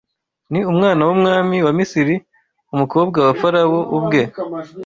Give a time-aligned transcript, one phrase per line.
[0.51, 2.15] Ni umwana w’umwami wa Misiri
[2.75, 4.21] umukobwa wa Farawo ubwe